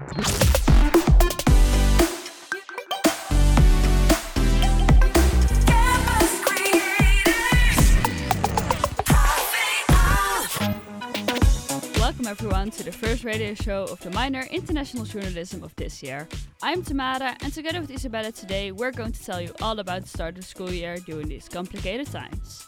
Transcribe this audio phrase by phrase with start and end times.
[0.00, 0.16] Welcome
[12.26, 16.26] everyone to the first radio show of the minor international journalism of this year.
[16.62, 20.08] I'm Tamara and together with Isabella today we're going to tell you all about the
[20.08, 22.66] start of school year during these complicated times.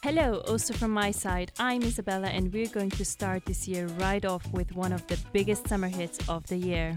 [0.00, 4.24] Hello, also from my side, I'm Isabella, and we're going to start this year right
[4.24, 6.96] off with one of the biggest summer hits of the year.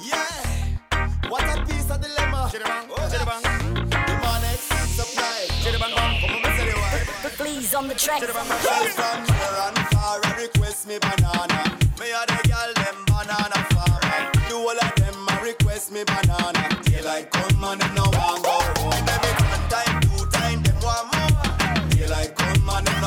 [0.00, 0.78] Yeah,
[1.28, 2.48] what a piece of dilemma.
[2.52, 3.04] Demand oh,
[4.52, 5.46] exceeds supply.
[5.64, 6.70] Come on, me say
[7.22, 7.30] the.
[7.36, 8.20] Please on the track.
[8.20, 11.76] Girl from near and far, I request me banana.
[11.98, 14.30] Me a the girl them banana farmer.
[14.48, 16.82] The whole of them a request me banana.
[16.84, 18.59] Daylight come and them no want go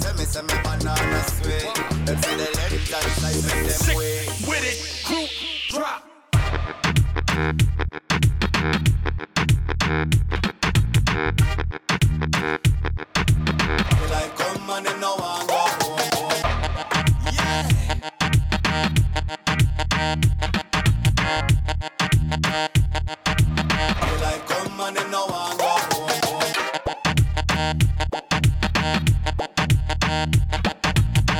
[0.00, 1.66] tell me say me banana sweet.
[2.06, 4.26] Them say the length and size make them wait.
[4.40, 5.01] You know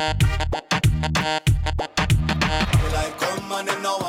[0.05, 0.15] I
[3.17, 4.02] come and them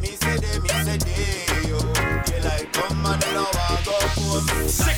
[0.00, 0.36] me say
[4.68, 4.96] sick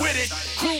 [0.00, 0.79] with it, group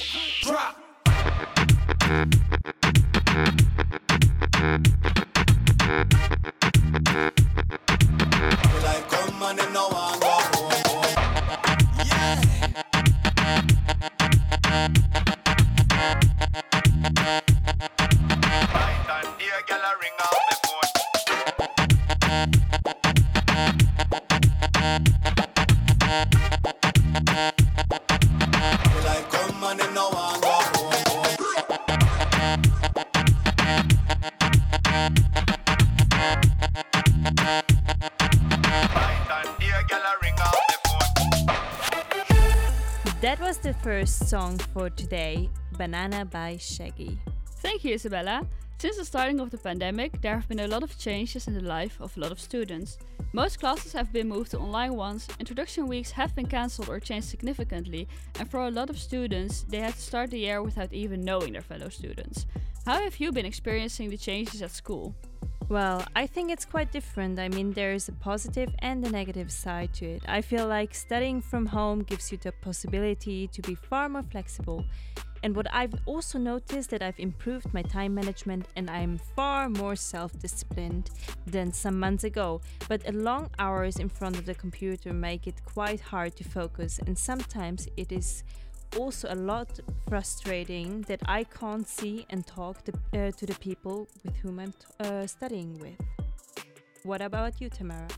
[44.31, 47.19] song for today, Banana by Shaggy.
[47.63, 48.47] Thank you, Isabella.
[48.79, 51.65] Since the starting of the pandemic, there have been a lot of changes in the
[51.65, 52.97] life of a lot of students.
[53.33, 57.27] Most classes have been moved to online ones, introduction weeks have been cancelled or changed
[57.27, 58.07] significantly,
[58.39, 61.53] and for a lot of students, they had to start the year without even knowing
[61.55, 62.47] their fellow students.
[62.87, 65.13] How have you been experiencing the changes at school?
[65.71, 67.39] Well, I think it's quite different.
[67.39, 70.23] I mean, there is a positive and a negative side to it.
[70.27, 74.85] I feel like studying from home gives you the possibility to be far more flexible.
[75.45, 79.95] And what I've also noticed that I've improved my time management and I'm far more
[79.95, 81.11] self-disciplined
[81.47, 82.61] than some months ago.
[82.89, 86.99] But a long hours in front of the computer make it quite hard to focus
[86.99, 88.43] and sometimes it is
[88.97, 94.09] also a lot frustrating that I can't see and talk to, uh, to the people
[94.25, 96.01] with whom I'm uh, studying with.
[97.05, 98.09] What about you, Tamara?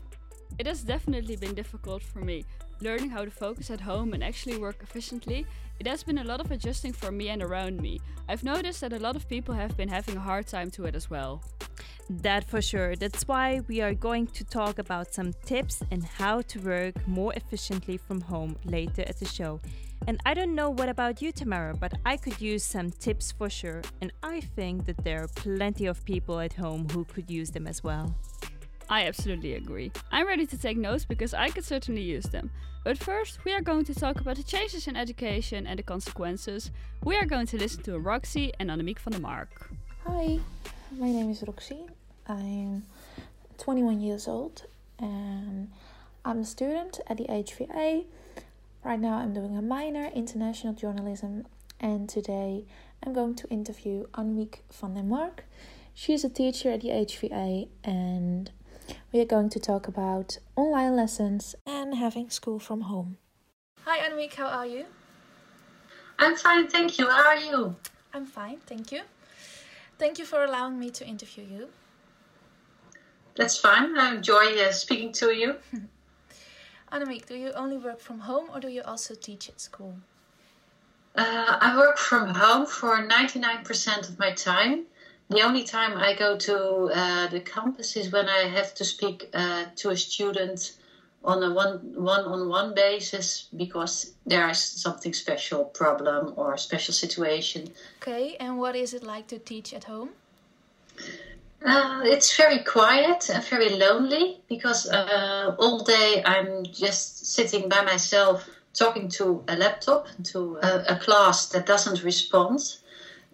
[0.59, 2.45] It has definitely been difficult for me.
[2.83, 5.45] learning how to focus at home and actually work efficiently,
[5.79, 7.99] it has been a lot of adjusting for me and around me.
[8.29, 10.95] I've noticed that a lot of people have been having a hard time to it
[10.95, 11.43] as well.
[12.09, 12.95] That for sure.
[12.95, 17.33] That's why we are going to talk about some tips and how to work more
[17.33, 19.59] efficiently from home later at the show.
[20.05, 23.49] And I don't know what about you, Tamara, but I could use some tips for
[23.49, 23.81] sure.
[24.01, 27.67] And I think that there are plenty of people at home who could use them
[27.67, 28.13] as well.
[28.89, 29.91] I absolutely agree.
[30.11, 32.51] I'm ready to take notes because I could certainly use them.
[32.83, 36.69] But first, we are going to talk about the changes in education and the consequences.
[37.03, 39.69] We are going to listen to Roxy and Annemiek van der Mark.
[40.05, 40.39] Hi,
[40.91, 41.85] my name is Roxy.
[42.27, 42.83] I'm
[43.57, 44.63] 21 years old
[44.99, 45.69] and
[46.25, 48.05] I'm a student at the HVA.
[48.83, 51.45] Right now, I'm doing a minor international journalism,
[51.79, 52.65] and today
[53.01, 55.45] I'm going to interview Annemiek van der Mark.
[55.93, 58.51] She's a teacher at the HVA and
[59.11, 63.17] we are going to talk about online lessons and having school from home.
[63.85, 64.85] Hi Annemiek, how are you?
[66.19, 67.09] I'm fine, thank you.
[67.09, 67.75] How are you?
[68.13, 69.01] I'm fine, thank you.
[69.97, 71.69] Thank you for allowing me to interview you.
[73.35, 73.97] That's fine.
[73.97, 75.55] I enjoy uh, speaking to you.
[76.91, 79.95] Annemiek, do you only work from home or do you also teach at school?
[81.15, 84.85] Uh, I work from home for 99% of my time.
[85.33, 89.29] The only time I go to uh, the campus is when I have to speak
[89.33, 90.73] uh, to a student
[91.23, 96.93] on a one one on one basis because there is something special problem or special
[96.93, 97.73] situation.
[98.01, 100.09] Okay, and what is it like to teach at home?
[101.65, 107.81] Uh, it's very quiet and very lonely because uh, all day I'm just sitting by
[107.81, 112.77] myself talking to a laptop, to a, a class that doesn't respond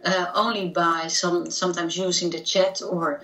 [0.06, 3.22] uh, only by some sometimes using the chat or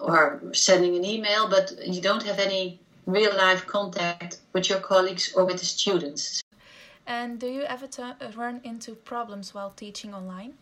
[0.00, 5.32] or sending an email, but you don't have any real life contact with your colleagues
[5.34, 6.42] or with the students.
[7.06, 7.88] And do you ever
[8.34, 10.54] run into problems while teaching online?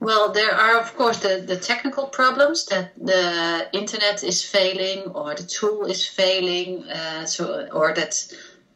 [0.00, 5.34] Well, there are of course the, the technical problems that the internet is failing or
[5.34, 8.14] the tool is failing, uh, so or that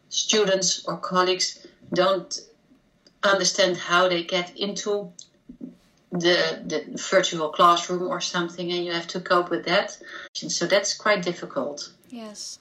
[0.08, 2.40] students or colleagues don't
[3.22, 5.12] understand how they get into
[6.10, 9.98] the the virtual classroom or something and you have to cope with that.
[10.34, 11.92] So that's quite difficult.
[12.08, 12.58] Yes.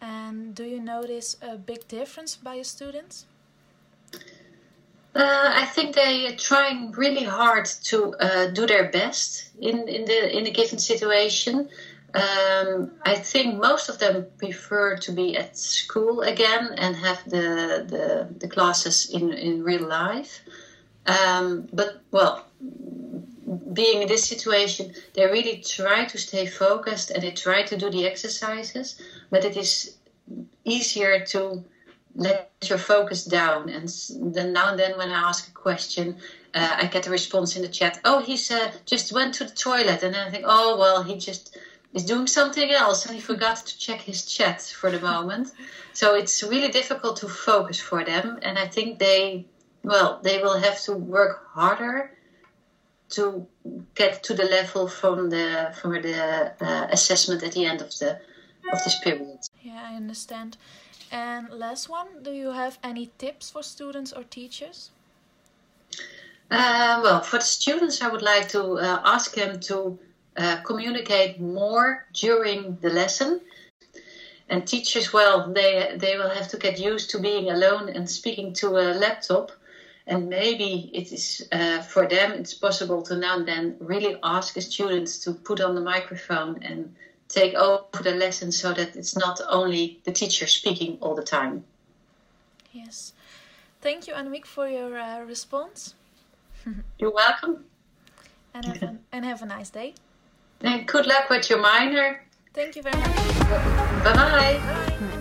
[0.00, 3.26] And do you notice a big difference by your students?
[5.14, 10.04] Uh, I think they are trying really hard to uh, do their best in, in
[10.04, 11.68] the in a given situation.
[12.16, 17.84] Um, I think most of them prefer to be at school again and have the
[17.92, 20.40] the, the classes in, in real life.
[21.06, 22.46] Um, but well,
[23.72, 27.90] being in this situation, they really try to stay focused and they try to do
[27.90, 29.00] the exercises.
[29.30, 29.96] But it is
[30.64, 31.64] easier to
[32.14, 33.68] let your focus down.
[33.68, 33.92] And
[34.34, 36.16] then now and then, when I ask a question,
[36.54, 38.00] uh, I get a response in the chat.
[38.04, 41.58] Oh, he's uh, just went to the toilet, and I think, oh well, he just
[41.96, 45.48] is doing something else and he forgot to check his chat for the moment.
[45.94, 48.38] So it's really difficult to focus for them.
[48.42, 49.46] And I think they,
[49.82, 52.12] well, they will have to work harder
[53.08, 53.46] to
[53.94, 58.20] get to the level from the from the uh, assessment at the end of the
[58.72, 59.38] of this period.
[59.62, 60.58] Yeah, I understand.
[61.10, 64.90] And last one, do you have any tips for students or teachers?
[66.50, 69.98] Uh, well, for the students, I would like to uh, ask them to
[70.36, 73.40] uh, communicate more during the lesson.
[74.48, 78.52] And teachers, well, they they will have to get used to being alone and speaking
[78.54, 79.50] to a laptop.
[80.06, 84.54] And maybe it is uh, for them it's possible to now and then really ask
[84.54, 86.94] the students to put on the microphone and
[87.28, 91.64] take over the lesson so that it's not only the teacher speaking all the time.
[92.72, 93.14] Yes.
[93.80, 95.94] Thank you, Annemiek, for your uh, response.
[96.98, 97.64] You're welcome.
[98.54, 99.94] And have, a, and have a nice day.
[100.62, 102.22] And good luck with your minor.
[102.54, 103.16] Thank you very much.
[104.04, 104.60] Bye bye.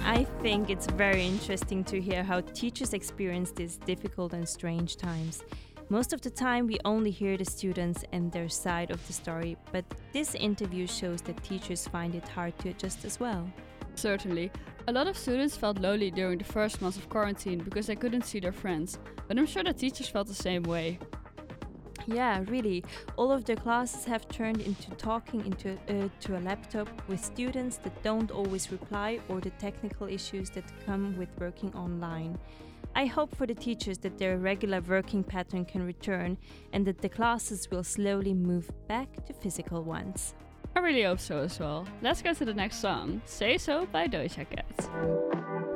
[0.06, 5.44] I think it's very interesting to hear how teachers experience these difficult and strange times.
[5.90, 9.58] Most of the time, we only hear the students and their side of the story,
[9.72, 13.48] but this interview shows that teachers find it hard to adjust as well.
[13.96, 14.52] Certainly.
[14.88, 18.26] A lot of students felt lonely during the first months of quarantine because they couldn't
[18.26, 21.00] see their friends, but I'm sure that teachers felt the same way.
[22.08, 22.84] Yeah, really.
[23.18, 27.78] All of the classes have turned into talking into uh, to a laptop with students
[27.78, 32.38] that don't always reply or the technical issues that come with working online.
[32.96, 36.38] I hope for the teachers that their regular working pattern can return
[36.72, 40.34] and that the classes will slowly move back to physical ones.
[40.76, 41.88] I really hope so as well.
[42.02, 45.75] Let's go to the next song, Say So by Doja Cat.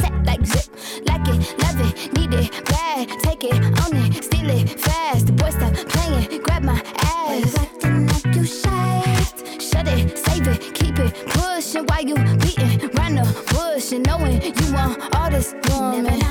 [0.00, 0.66] Set like zip.
[1.06, 3.08] Like it, love it, need it, bad.
[3.22, 5.26] Take it, own it, steal it, fast.
[5.26, 7.56] The boy stop playing, grab my ass.
[7.58, 9.02] acting like you shy.
[9.58, 14.40] Shut it, save it, keep it pushing while you beating round the bush and knowing
[14.42, 16.25] you want all this woman.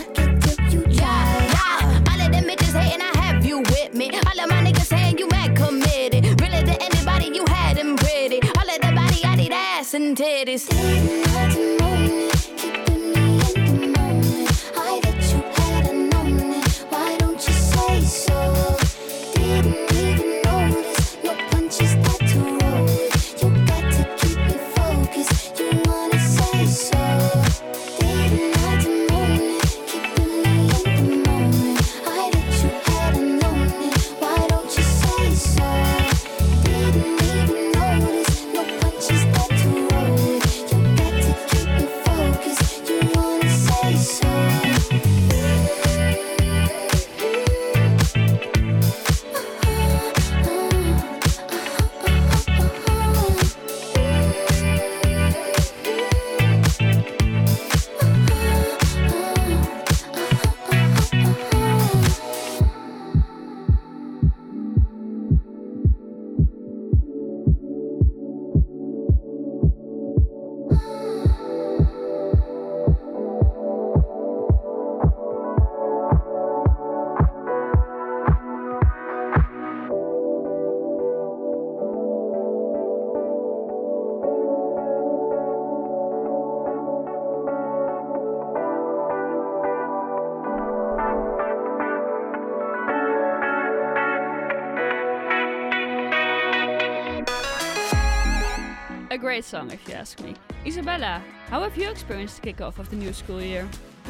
[99.35, 100.33] Great song, if you ask me.
[100.65, 103.67] Isabella, how have you experienced the kickoff of the new school year?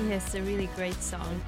[0.08, 1.42] Yes, a really great song.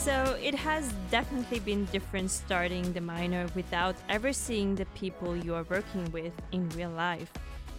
[0.00, 5.54] So it has definitely been different starting the minor without ever seeing the people you
[5.54, 7.30] are working with in real life.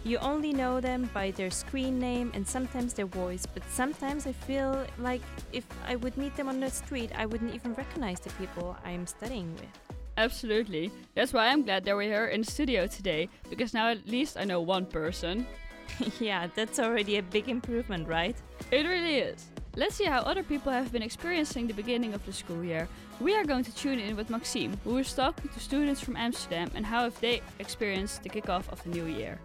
[0.04, 4.32] You only know them by their screen name and sometimes their voice, but sometimes I
[4.32, 5.20] feel like
[5.52, 9.06] if I would meet them on the street, I wouldn't even recognize the people I'm
[9.06, 10.01] studying with.
[10.16, 10.90] Absolutely.
[11.14, 14.36] That's why I'm glad that we're here in the studio today, because now at least
[14.36, 15.46] I know one person.
[16.20, 18.36] yeah, that's already a big improvement, right?
[18.70, 19.46] It really is.
[19.74, 22.88] Let's see how other people have been experiencing the beginning of the school year.
[23.20, 26.70] We are going to tune in with Maxime, who is talking to students from Amsterdam
[26.74, 29.38] and how have they experienced the kickoff of the new year.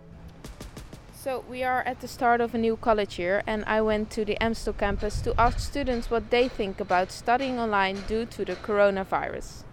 [1.13, 4.25] So we are at the start of a new college year and I went to
[4.25, 8.55] the Amstel campus to ask students what they think about studying online due to the
[8.55, 9.63] coronavirus.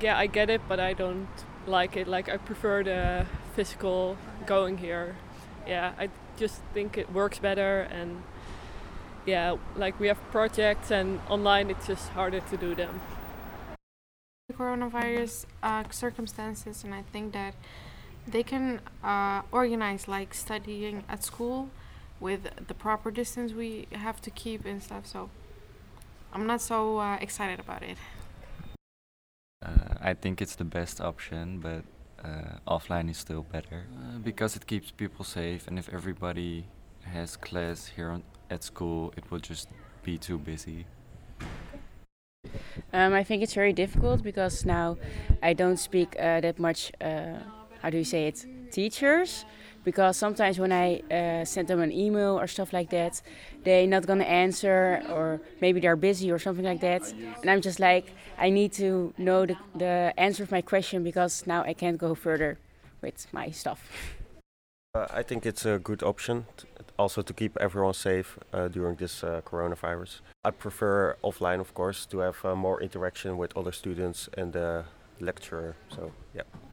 [0.00, 1.28] Yeah, I get it, but I don't
[1.66, 2.08] like it.
[2.08, 5.16] Like I prefer the physical going here.
[5.66, 8.22] Yeah, I just think it works better and
[9.26, 13.00] yeah, like we have projects and online it's just harder to do them.
[14.48, 17.54] The coronavirus uh, circumstances, and I think that
[18.26, 21.68] they can uh, organize like studying at school
[22.20, 25.06] with the proper distance we have to keep and stuff.
[25.06, 25.28] So
[26.32, 27.98] I'm not so uh, excited about it.
[29.64, 31.82] Uh, I think it's the best option, but
[32.24, 35.66] uh, offline is still better uh, because it keeps people safe.
[35.66, 36.66] And if everybody
[37.02, 39.68] has class here on, at school, it will just
[40.04, 40.86] be too busy.
[42.92, 44.96] Um, I think it's very difficult because now
[45.42, 46.92] I don't speak uh, that much.
[47.00, 47.38] Uh,
[47.82, 48.46] how do you say it?
[48.70, 49.44] Teachers,
[49.90, 50.86] because sometimes when I
[51.18, 53.22] uh, send them an email or stuff like that,
[53.64, 57.02] they're not gonna answer or maybe they're busy or something like that.
[57.40, 58.06] And I'm just like,
[58.46, 62.14] I need to know the, the answer of my question because now I can't go
[62.14, 62.58] further
[63.00, 63.80] with my stuff.
[64.94, 66.66] Uh, I think it's a good option, t-
[66.98, 70.20] also to keep everyone safe uh, during this uh, coronavirus.
[70.44, 74.84] I prefer offline, of course, to have uh, more interaction with other students and the
[75.20, 75.76] lecturer.
[75.88, 76.67] So, yeah.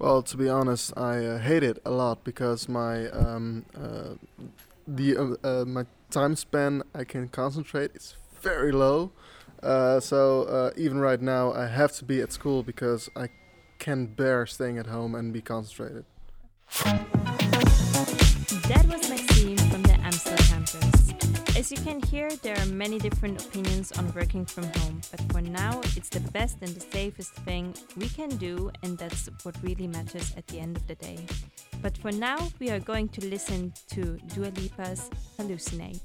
[0.00, 4.14] Well, to be honest, I uh, hate it a lot because my um, uh,
[4.88, 9.12] the uh, uh, my time span I can concentrate is very low.
[9.62, 13.28] Uh, so uh, even right now, I have to be at school because I
[13.78, 16.06] can't bear staying at home and be concentrated.
[21.70, 25.40] As you can hear, there are many different opinions on working from home, but for
[25.40, 29.86] now, it's the best and the safest thing we can do, and that's what really
[29.86, 31.24] matters at the end of the day.
[31.80, 36.00] But for now, we are going to listen to Dua Lipa's Hallucinate.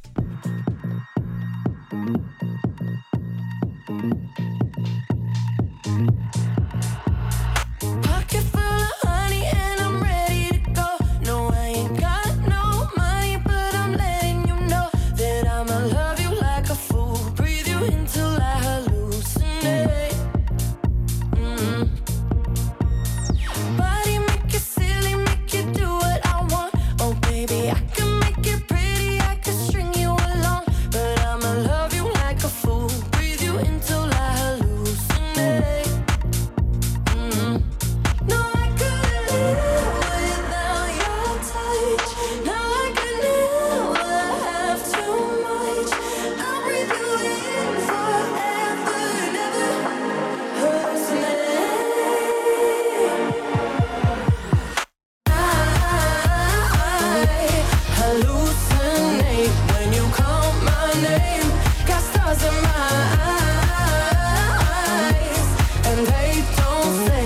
[66.57, 67.24] don't say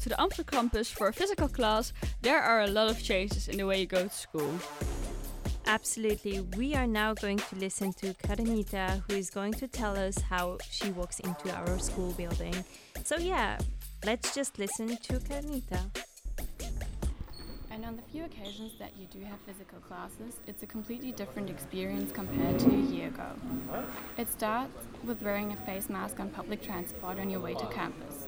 [0.00, 3.58] to the Amsterdam campus for a physical class, there are a lot of changes in
[3.58, 4.52] the way you go to school.
[5.66, 6.40] Absolutely.
[6.56, 10.58] We are now going to listen to Karenita, who is going to tell us how
[10.70, 12.64] she walks into our school building.
[13.04, 13.58] So, yeah,
[14.04, 15.80] let's just listen to Karenita.
[17.70, 21.48] And on the few occasions that you do have physical classes, it's a completely different
[21.50, 23.30] experience compared to a year ago.
[24.16, 28.26] It starts with wearing a face mask on public transport on your way to campus.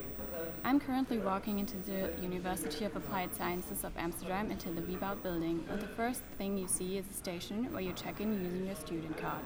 [0.65, 5.65] I'm currently walking into the University of Applied Sciences of Amsterdam into the Wibaut building,
[5.69, 8.75] and the first thing you see is a station where you check in using your
[8.75, 9.41] student card.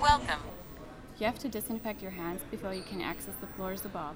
[0.00, 0.38] Welcome.
[1.18, 4.14] You have to disinfect your hands before you can access the floors above.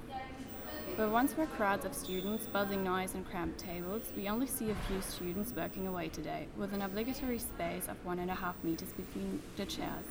[0.95, 4.77] Where once were crowds of students, buzzing noise, and cramped tables, we only see a
[4.87, 8.93] few students working away today, with an obligatory space of one and a half meters
[8.93, 10.07] between the chairs,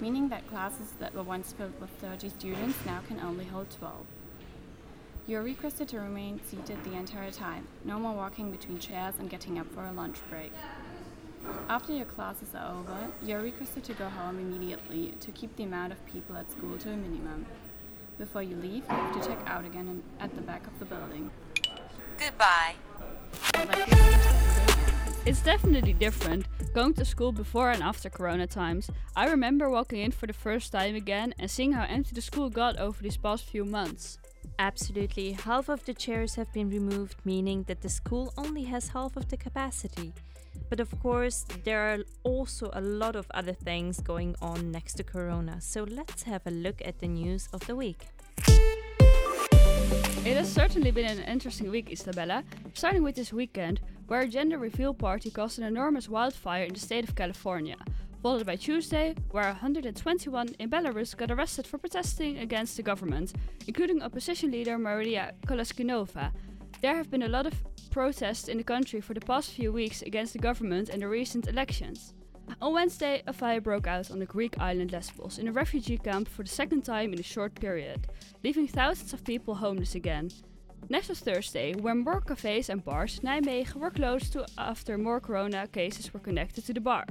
[0.00, 4.06] meaning that classes that were once filled with 30 students now can only hold 12.
[5.26, 9.30] You are requested to remain seated the entire time, no more walking between chairs and
[9.30, 10.52] getting up for a lunch break.
[11.66, 15.62] After your classes are over, you are requested to go home immediately to keep the
[15.64, 17.46] amount of people at school to a minimum.
[18.18, 20.84] Before you leave, you have to check out again in, at the back of the
[20.84, 21.30] building.
[22.18, 22.74] Goodbye.
[25.24, 28.90] It's definitely different going to school before and after corona times.
[29.16, 32.50] I remember walking in for the first time again and seeing how empty the school
[32.50, 34.18] got over these past few months.
[34.58, 35.32] Absolutely.
[35.32, 39.28] Half of the chairs have been removed, meaning that the school only has half of
[39.28, 40.12] the capacity.
[40.70, 45.04] But of course, there are also a lot of other things going on next to
[45.04, 45.60] Corona.
[45.60, 48.06] So let's have a look at the news of the week.
[50.26, 54.56] It has certainly been an interesting week, Isabella, starting with this weekend, where a gender
[54.58, 57.76] reveal party caused an enormous wildfire in the state of California,
[58.24, 63.34] followed by Tuesday, where 121 in Belarus got arrested for protesting against the government,
[63.66, 66.32] including opposition leader Maria Kolesnikova.
[66.80, 67.52] There have been a lot of
[67.90, 71.48] protests in the country for the past few weeks against the government and the recent
[71.48, 72.14] elections.
[72.62, 76.26] On Wednesday, a fire broke out on the Greek island Lesbos in a refugee camp
[76.26, 78.06] for the second time in a short period,
[78.42, 80.30] leaving thousands of people homeless again.
[80.88, 85.20] Next was Thursday, when more cafes and bars in Nijmegen were closed to after more
[85.20, 87.04] corona cases were connected to the bar.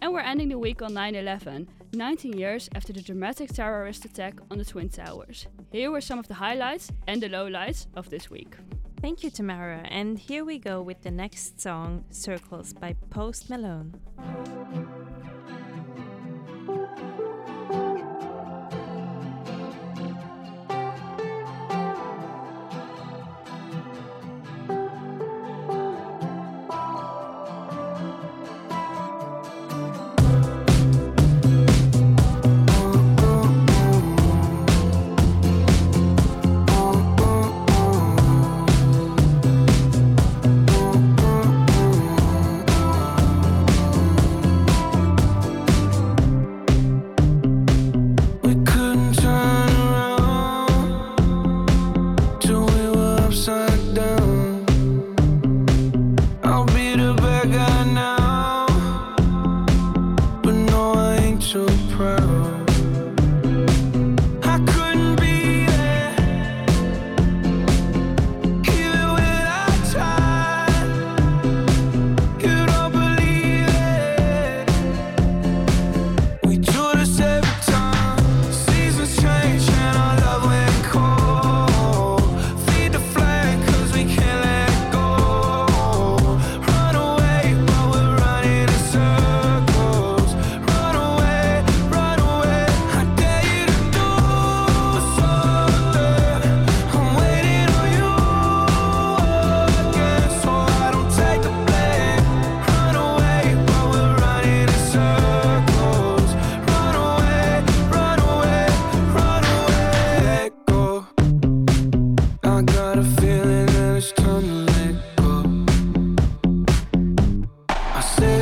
[0.00, 4.38] And we're ending the week on 9 11, 19 years after the dramatic terrorist attack
[4.50, 5.46] on the Twin Towers.
[5.72, 8.54] Here were some of the highlights and the lowlights of this week.
[9.00, 9.82] Thank you, Tamara.
[9.90, 13.94] And here we go with the next song, Circles by Post Malone.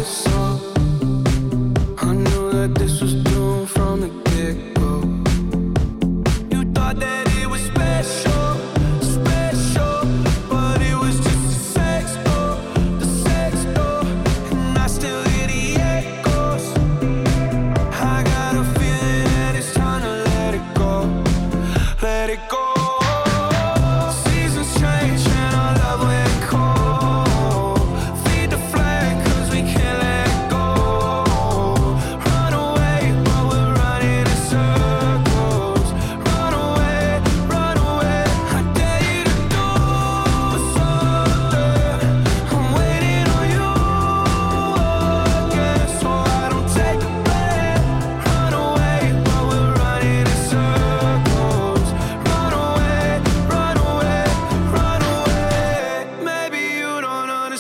[0.06, 0.35] so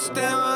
[0.06, 0.55] stand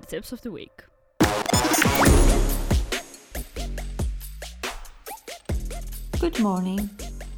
[0.00, 0.82] the tips of the week.
[6.18, 6.88] Good morning.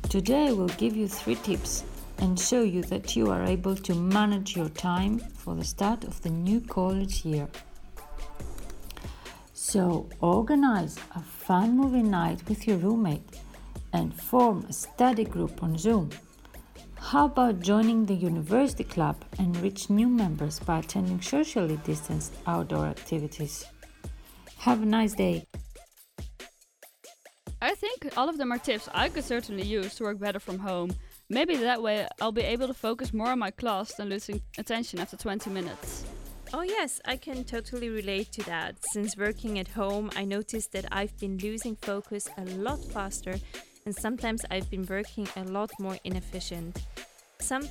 [0.09, 1.85] Today we'll give you three tips
[2.19, 6.21] and show you that you are able to manage your time for the start of
[6.23, 7.49] the new college year.
[9.55, 13.41] So, organize a fun movie night with your roommate
[13.93, 16.11] and form a study group on Zoom.
[17.13, 22.87] How about joining the university club and reach new members by attending socially distanced outdoor
[22.87, 23.67] activities?
[24.57, 25.47] Have a nice day.
[27.61, 30.59] I think all of them are tips I could certainly use to work better from
[30.59, 30.97] home.
[31.29, 34.99] Maybe that way I'll be able to focus more on my class than losing attention
[34.99, 36.07] after 20 minutes.
[36.55, 38.77] Oh, yes, I can totally relate to that.
[38.95, 43.37] Since working at home, I noticed that I've been losing focus a lot faster,
[43.85, 46.83] and sometimes I've been working a lot more inefficient.
[47.41, 47.69] Some,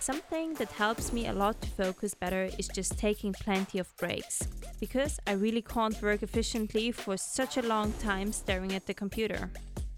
[0.00, 4.46] something that helps me a lot to focus better is just taking plenty of breaks,
[4.80, 9.50] because I really can't work efficiently for such a long time staring at the computer.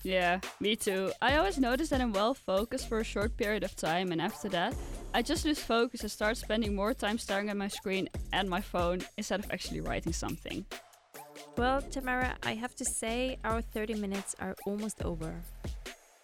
[0.04, 1.12] Yeah, me too.
[1.20, 4.48] I always notice that I'm well focused for a short period of time, and after
[4.50, 4.74] that,
[5.12, 8.60] I just lose focus and start spending more time staring at my screen and my
[8.60, 10.64] phone instead of actually writing something.
[11.58, 15.34] Well, Tamara, I have to say our 30 minutes are almost over.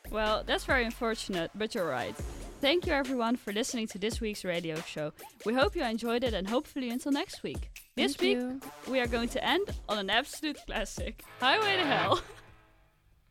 [0.09, 2.15] Well, that's very unfortunate, but you're right.
[2.61, 5.13] Thank you everyone for listening to this week's radio show.
[5.45, 7.69] We hope you enjoyed it and hopefully until next week.
[7.97, 8.61] This Thank week, you.
[8.93, 12.23] we are going to end on an absolute classic Highway to Hell.